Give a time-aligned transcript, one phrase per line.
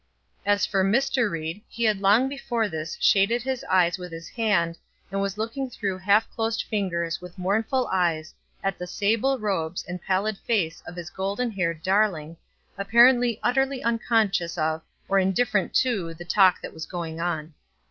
[0.47, 1.29] As for Mr.
[1.29, 4.75] Ried, he had long before this shadded his eyes with his hand,
[5.11, 8.33] and was looking through half closed fingers with mournful eyes
[8.63, 12.35] at the sable robes and pallid face of his golden haired darling,
[12.79, 17.53] apparently utterly unconscious of or indifferent to the talk that was going on.